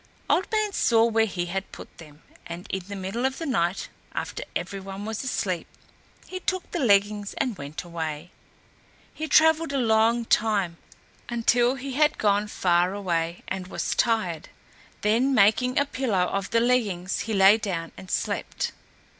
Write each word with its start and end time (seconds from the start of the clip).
Old 0.27 0.51
Man 0.51 0.73
saw 0.73 1.05
where 1.05 1.27
he 1.27 1.45
had 1.45 1.71
put 1.71 1.99
them, 1.99 2.23
and 2.47 2.65
in 2.71 2.81
the 2.87 2.95
middle 2.95 3.23
of 3.23 3.37
the 3.37 3.45
night, 3.45 3.89
after 4.15 4.43
every 4.55 4.79
one 4.79 5.05
was 5.05 5.23
asleep, 5.23 5.67
he 6.25 6.39
took 6.39 6.71
the 6.71 6.79
leggings 6.79 7.35
and 7.35 7.55
went 7.55 7.83
away. 7.83 8.31
He 9.13 9.27
travelled 9.27 9.71
a 9.73 9.77
long 9.77 10.25
time, 10.25 10.77
until 11.29 11.75
he 11.75 11.91
had 11.93 12.17
gone 12.17 12.47
far 12.47 12.95
and 13.47 13.67
was 13.67 13.93
tired; 13.93 14.49
then 15.01 15.35
making 15.35 15.77
a 15.77 15.85
pillow 15.85 16.25
of 16.33 16.49
the 16.49 16.61
leggings 16.61 17.19
he 17.19 17.35
lay 17.35 17.59
down 17.59 17.91
and 17.95 18.09
slept. 18.09 18.71